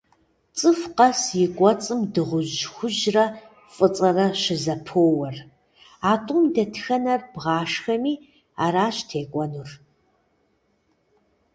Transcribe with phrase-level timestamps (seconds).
[0.57, 3.25] Цӏыху къэс и кӏуэцӏым дыгъужь хужьрэ
[3.73, 5.37] фӏыцӏэрэ щызэпоуэр.
[6.09, 8.13] А тӏум дэтхэнэр бгъашхэми,
[8.65, 9.69] аращ текӏуэнур.